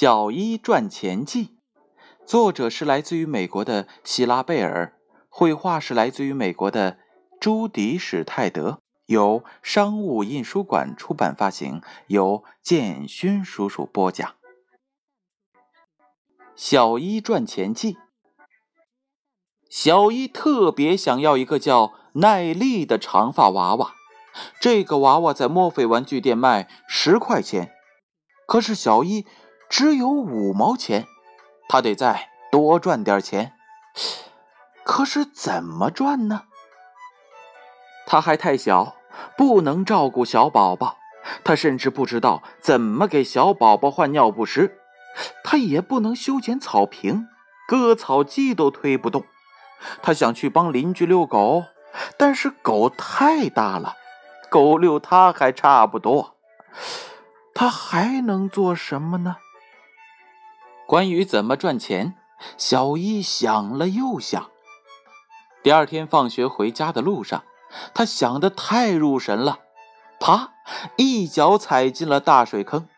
[0.00, 1.58] 小一赚钱记，
[2.24, 4.96] 作者是来自于美国的希拉贝尔，
[5.28, 6.98] 绘画是来自于美国的
[7.40, 14.36] 朱迪史泰德，由商务印书馆出版发行，由建勋叔叔播讲。
[16.54, 17.96] 小一赚钱记，
[19.68, 23.94] 小一特别想要一个叫奈丽的长发娃娃，
[24.60, 27.72] 这个娃娃在墨菲玩具店卖十块钱，
[28.46, 29.26] 可是小一。
[29.68, 31.06] 只有五毛钱，
[31.68, 33.52] 他得再多赚点钱。
[34.84, 36.44] 可是怎么赚呢？
[38.06, 38.94] 他还太小，
[39.36, 40.96] 不能照顾小宝宝。
[41.44, 44.78] 他甚至不知道怎么给小宝宝换尿不湿。
[45.44, 47.26] 他也不能修剪草坪，
[47.66, 49.24] 割草机都推不动。
[50.00, 51.64] 他想去帮邻居遛狗，
[52.16, 53.96] 但是狗太大了，
[54.48, 56.36] 狗遛他还差不多。
[57.52, 59.36] 他还能做什么呢？
[60.88, 62.14] 关于怎么赚钱，
[62.56, 64.48] 小一想了又想。
[65.62, 67.44] 第二天放学回家的路上，
[67.92, 69.58] 他想的太入神了，
[70.18, 70.54] 啪，
[70.96, 72.88] 一脚踩进了大水坑。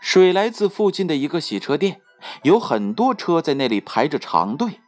[0.00, 2.00] 水来自附近的一个洗车店，
[2.44, 4.78] 有很多车在那里排着长队。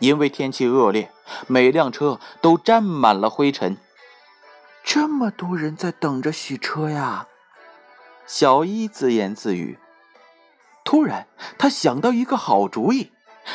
[0.00, 1.12] 因为天气恶劣，
[1.46, 3.76] 每辆车都沾满了灰尘。
[4.82, 7.28] 这么多人在等着洗车呀！
[8.26, 9.78] 小一自言自语。
[10.88, 11.26] 突然，
[11.58, 13.12] 他想到一个好主意，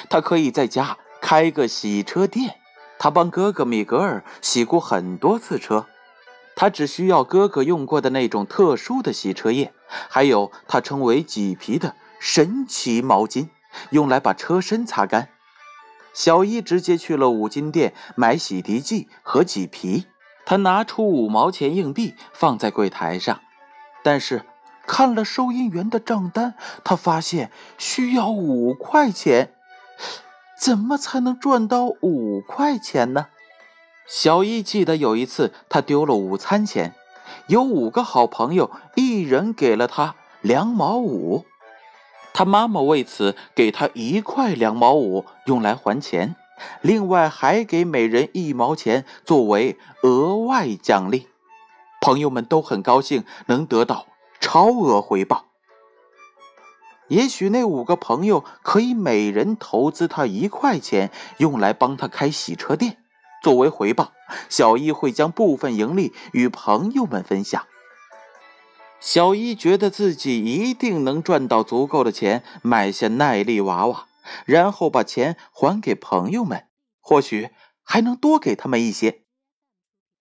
[0.08, 2.58] 他可以在家开个洗车店。
[3.00, 5.88] 他帮哥哥米格尔洗过很多次车，
[6.56, 9.74] 他只需要哥哥用过的那种特殊的洗车液，
[10.10, 13.48] 还有他称为麂皮的神奇毛巾，
[13.90, 15.30] 用来把车身擦干。
[16.14, 20.06] 小伊直接去了五金店买洗涤剂和麂皮。
[20.46, 23.42] 他拿出五毛钱硬币放在柜台上，
[24.04, 24.44] 但是。
[24.86, 29.54] 看了收银员的账单，他发现需要五块钱。
[30.60, 33.28] 怎么才能赚到五块钱呢？
[34.08, 36.94] 小易记得有一次他丢了午餐钱，
[37.48, 41.46] 有五个好朋友，一人给了他两毛五。
[42.34, 46.36] 他妈妈为此给他一块两毛五用来还钱，
[46.82, 51.28] 另外还给每人一毛钱作为额外奖励。
[52.02, 54.08] 朋友们都很高兴能得到。
[54.44, 55.46] 超额回报，
[57.08, 62.98] 也许那五个朋友可以每人投资他一块钱，用来帮他开洗车店。
[63.42, 64.12] 作为回报，
[64.50, 67.66] 小一会将部分盈利与朋友们分享。
[69.00, 74.08] 小一觉得自己一定能赚到足够的钱，买下耐力娃娃，
[74.46, 76.68] 然后把钱还给朋友们，
[77.00, 79.23] 或许还能多给他们一些。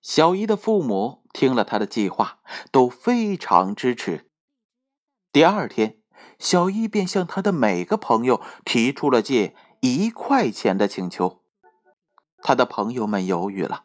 [0.03, 2.41] 小姨的父母听了他的计划，
[2.73, 4.29] 都非常支持。
[5.31, 5.99] 第二天，
[6.41, 11.41] 小姨便向他的每个朋友提出了借一块钱的请求。
[12.43, 13.85] 他的朋友们犹豫了，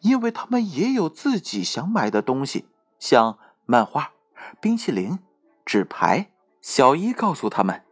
[0.00, 2.64] 因为他们也有自己想买的东西，
[2.98, 4.12] 像漫画、
[4.58, 5.18] 冰淇淋、
[5.66, 6.30] 纸牌。
[6.62, 7.82] 小姨告诉他们：“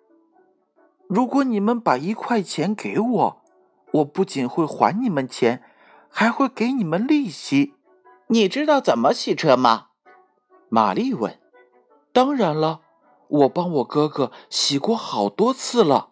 [1.08, 3.42] 如果你们把一块钱给我，
[3.92, 5.62] 我不仅会还你们钱。”
[6.10, 7.74] 还会给你们利息。
[8.26, 9.86] 你知道怎么洗车吗？
[10.68, 11.40] 玛丽问。
[12.12, 12.80] 当然了，
[13.28, 16.10] 我帮我哥哥洗过好多次了。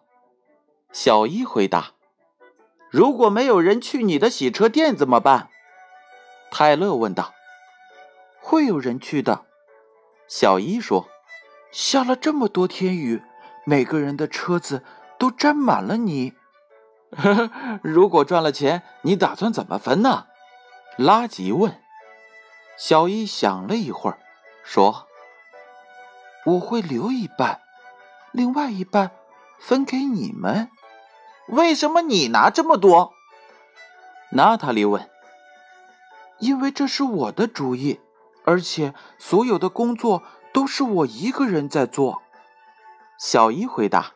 [0.91, 1.91] 小伊回答。
[2.89, 5.49] 如果没有人去你的洗车店怎么办？
[6.49, 7.33] 泰勒问道。
[8.41, 9.45] 会有人去的。
[10.27, 11.07] 小伊说。
[11.71, 13.21] 下了这么多天雨，
[13.63, 14.83] 每个人的车子
[15.19, 16.33] 都沾满了泥。
[17.11, 20.27] 呵呵，如果赚了钱，你打算怎么分呢？
[20.97, 21.81] 拉吉问。
[22.77, 24.19] 小伊想了一会儿，
[24.63, 25.07] 说
[26.45, 27.61] ：“我会留一半，
[28.31, 29.11] 另外一半
[29.59, 30.69] 分给你们。”
[31.49, 33.11] 为什么你拿这么多？
[34.31, 35.09] 娜塔莉问。
[36.37, 37.99] 因为这是我的主意，
[38.45, 40.23] 而且所有的工作
[40.53, 42.21] 都是我一个人在做。
[43.17, 44.13] 小伊回答。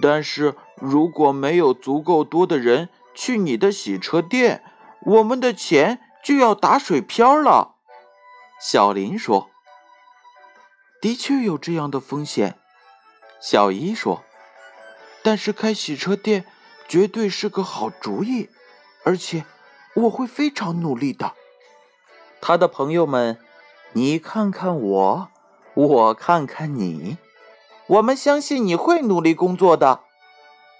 [0.00, 4.62] 但是如果没有足够多的人去你的洗车店，
[5.00, 7.74] 我们的钱就要打水漂了。”
[8.60, 9.50] 小林说。
[11.00, 12.58] “的确有这样的风险。”
[13.40, 14.22] 小伊说。
[15.22, 16.44] “但是开洗车店
[16.88, 18.48] 绝对是个好主意，
[19.04, 19.44] 而且
[19.94, 21.32] 我会非常努力的。”
[22.40, 23.38] 他的朋友们，
[23.92, 25.28] 你看看我，
[25.74, 27.18] 我看看你。
[27.88, 30.00] 我们相信你会努力工作的，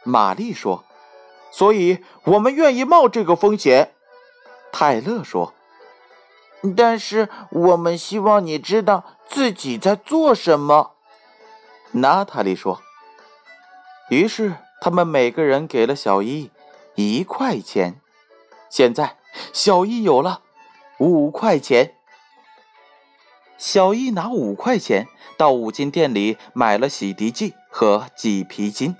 [0.06, 0.84] 玛丽说。
[1.50, 3.92] 所以，我们愿意冒这个风险。
[4.72, 5.52] 泰勒说。
[6.76, 10.92] 但是，我们希望你知道自己在做什么。
[11.92, 12.80] 娜塔莉说。
[14.10, 16.50] 于是他们每个人给了小伊
[16.94, 18.00] 一块钱。
[18.68, 19.16] 现在
[19.52, 20.42] 小伊有了
[20.98, 21.94] 五块钱。
[23.56, 25.08] 小伊拿五块钱
[25.38, 28.96] 到五金店里买了洗涤剂和麂皮筋。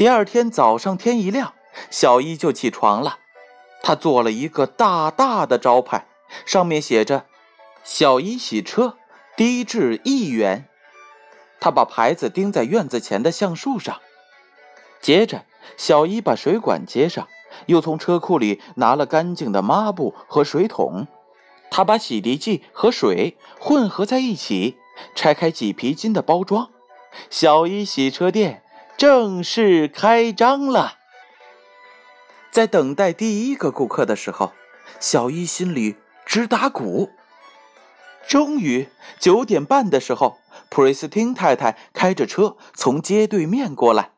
[0.00, 1.52] 第二天早上天一亮，
[1.90, 3.18] 小伊就起床了。
[3.82, 6.06] 他做了一个大大的招牌，
[6.46, 7.26] 上面写着
[7.84, 8.96] “小伊洗车，
[9.36, 10.66] 低至一元”。
[11.60, 14.00] 他把牌子钉在院子前的橡树上。
[15.02, 15.44] 接着，
[15.76, 17.28] 小伊把水管接上，
[17.66, 21.08] 又从车库里拿了干净的抹布和水桶。
[21.70, 24.78] 他把洗涤剂和水混合在一起，
[25.14, 26.70] 拆开麂皮筋的包装。
[27.28, 28.62] 小伊洗车店
[29.00, 30.98] 正式开张了。
[32.52, 34.52] 在等待第一个顾客的时候，
[35.00, 37.08] 小伊心里直打鼓。
[38.28, 40.36] 终于，九点半的时候，
[40.68, 44.10] 普瑞斯汀太太开着车从街对面过来。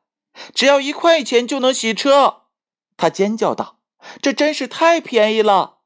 [0.53, 2.47] 只要一块钱就能洗车，
[2.97, 3.79] 他尖叫道
[4.21, 5.79] ：“这真是太便宜了！”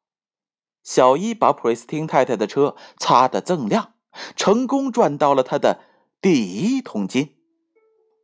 [0.82, 3.93] 小伊把普瑞斯汀太太的车擦得锃亮，
[4.34, 5.81] 成功赚到了他的
[6.22, 7.35] 第一桶金。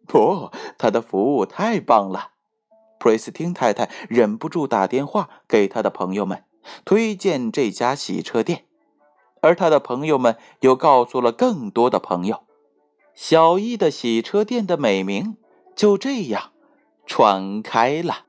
[0.06, 2.30] 不，他的服务太棒了。
[2.98, 6.44] 普瑞斯汀太太忍不住打电话给他的朋友们，
[6.84, 8.64] 推荐这家洗车店，
[9.40, 12.44] 而他的朋友们又告诉了更多的朋友，
[13.14, 15.36] 小伊的洗车店的美名
[15.74, 16.52] 就这样
[17.06, 18.26] 传开了。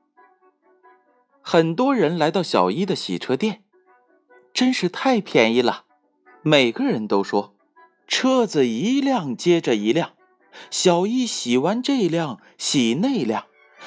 [1.41, 3.59] 很多人来到小伊的洗车店。
[4.53, 5.85] 真是太便宜了，
[6.43, 7.55] 每个人都说，
[8.07, 10.11] 车子一辆接着一辆，
[10.69, 13.45] 小伊洗完这辆，洗那辆，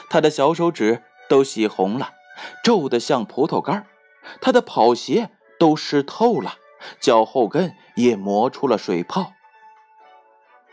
[0.09, 2.11] 他的小手指都洗红了，
[2.63, 3.87] 皱得像葡萄干
[4.41, 6.55] 他的跑鞋都湿透了，
[7.01, 9.33] 脚后跟也磨出了水泡。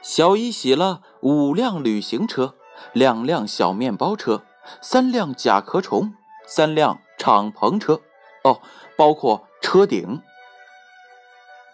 [0.01, 2.55] 小伊洗了五辆旅行车，
[2.91, 4.43] 两辆小面包车，
[4.81, 6.13] 三辆甲壳虫，
[6.45, 8.01] 三辆敞篷车，
[8.43, 8.61] 哦，
[8.97, 9.47] 包括。
[9.65, 10.21] 车顶，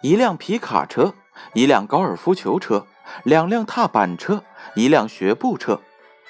[0.00, 1.12] 一辆皮卡车，
[1.54, 2.86] 一辆高尔夫球车，
[3.24, 5.80] 两辆踏板车，一辆学步车，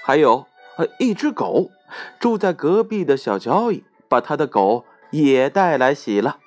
[0.03, 0.47] 还有
[0.77, 1.71] 呃一只狗。
[2.19, 6.38] 住在隔壁的小交易把他的狗也带来洗了，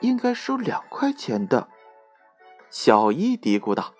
[0.00, 1.68] 应该收两块钱的。
[2.70, 3.94] 小伊嘀咕道。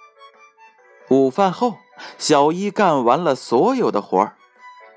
[1.08, 1.78] 午饭后，
[2.16, 4.36] 小伊干完了所有的活儿，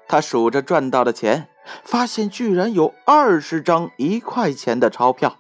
[0.07, 1.50] 他数着赚到的钱。
[1.83, 5.38] 发现居然有二十张一块钱的钞票，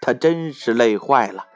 [0.00, 1.47] 他真是累坏了。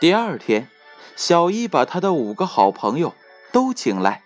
[0.00, 0.68] 第二天，
[1.16, 3.14] 小伊把他的五个好朋友
[3.50, 4.22] 都请来，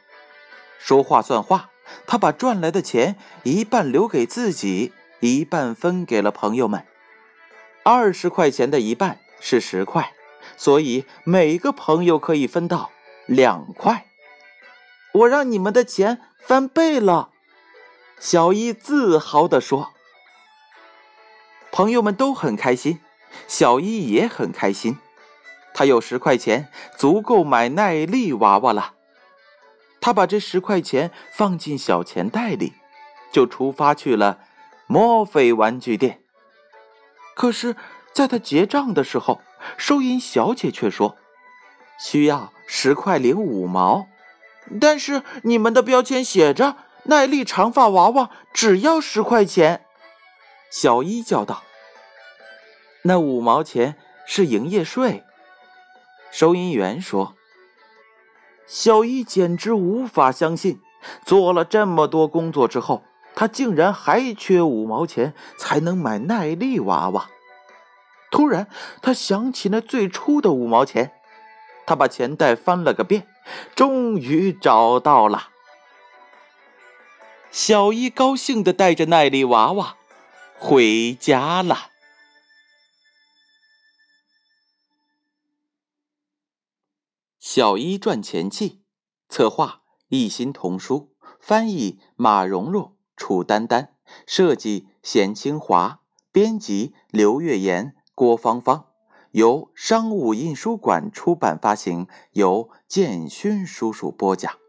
[0.79, 1.71] 说话算话。
[2.07, 6.85] 他把赚来的钱一半留给自己，一半分给了朋友们。
[7.83, 10.13] 二十块钱的一半是十块，
[10.57, 12.91] 所以每个朋友可以分到
[13.27, 14.07] 两块。
[15.13, 16.21] 我让你们的钱。
[16.45, 17.31] 翻倍了，
[18.19, 19.93] 小伊自豪地说。
[21.71, 22.99] 朋友们都很开心，
[23.47, 24.99] 小伊也很开心。
[25.75, 28.95] 他有十块钱，足够买耐力娃娃了。
[30.01, 32.75] 他把这十块钱放进小钱袋里，
[33.33, 34.41] 就出发去了
[34.87, 36.23] 墨菲玩具店。
[37.35, 37.77] 可是，
[38.13, 39.41] 在他结账的时候，
[39.77, 41.17] 收银小姐却说
[41.99, 44.07] ：“需要十块零五毛。”
[44.81, 49.87] 但是你们的标签写着“耐力长发娃娃”，只要十块钱。
[50.71, 51.63] 小伊叫道
[53.05, 55.25] ：“那五毛钱是营业税。”
[56.33, 57.37] 收银员说
[58.67, 60.81] ：“小伊简直无法相信，
[61.27, 63.03] 做了这么多工作之后，
[63.35, 67.29] 他竟然还缺五毛钱才能买耐力娃娃。”
[68.33, 68.67] 突然，
[69.03, 71.13] 他想起那最初的五毛钱，
[71.87, 73.27] 他把钱袋翻了个遍。
[73.75, 75.49] 终于找到了，
[77.51, 79.97] 小伊高兴的带着耐力娃娃
[80.59, 81.92] 回家了。
[87.55, 88.81] 小一赚钱记，
[89.29, 93.91] 策划一心童书，翻译马蓉蓉、楚丹丹，
[94.27, 96.01] 设计贤清华，
[96.33, 98.87] 编辑刘月言、郭芳芳。
[99.33, 104.62] 由商务印书馆出版发行，由建勋叔叔播讲。